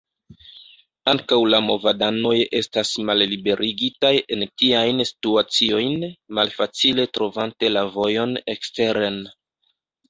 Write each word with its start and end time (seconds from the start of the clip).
Ankaŭ 1.11 1.37
la 1.53 1.59
movadanoj 1.65 2.31
estas 2.61 2.95
malliberigitaj 3.11 4.13
en 4.37 4.49
tiajn 4.63 5.07
situaciojn, 5.11 6.09
malfacile 6.41 7.09
trovante 7.19 7.75
la 7.79 7.87
vojon 8.01 8.37
eksteren. 8.59 9.25